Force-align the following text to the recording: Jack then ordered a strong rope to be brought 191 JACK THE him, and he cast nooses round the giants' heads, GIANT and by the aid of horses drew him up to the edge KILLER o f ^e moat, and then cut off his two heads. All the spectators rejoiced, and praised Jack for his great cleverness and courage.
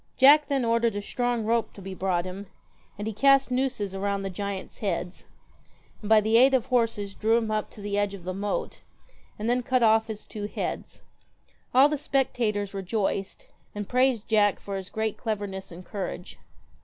Jack 0.17 0.47
then 0.47 0.65
ordered 0.65 0.95
a 0.95 1.01
strong 1.03 1.45
rope 1.45 1.73
to 1.73 1.79
be 1.79 1.93
brought 1.93 2.25
191 2.25 2.47
JACK 2.47 2.53
THE 2.55 2.85
him, 2.87 2.95
and 2.97 3.07
he 3.07 3.13
cast 3.13 3.51
nooses 3.51 3.95
round 3.95 4.25
the 4.25 4.31
giants' 4.31 4.79
heads, 4.79 5.19
GIANT 5.19 5.31
and 6.01 6.09
by 6.09 6.19
the 6.19 6.37
aid 6.37 6.55
of 6.55 6.65
horses 6.65 7.13
drew 7.13 7.37
him 7.37 7.51
up 7.51 7.69
to 7.69 7.81
the 7.81 7.99
edge 7.99 8.09
KILLER 8.13 8.23
o 8.25 8.29
f 8.33 8.35
^e 8.35 8.39
moat, 8.39 8.79
and 9.37 9.47
then 9.47 9.61
cut 9.61 9.83
off 9.83 10.07
his 10.07 10.25
two 10.25 10.47
heads. 10.47 11.03
All 11.71 11.87
the 11.87 11.99
spectators 11.99 12.73
rejoiced, 12.73 13.45
and 13.75 13.87
praised 13.87 14.27
Jack 14.27 14.59
for 14.59 14.75
his 14.75 14.89
great 14.89 15.17
cleverness 15.17 15.71
and 15.71 15.85
courage. 15.85 16.39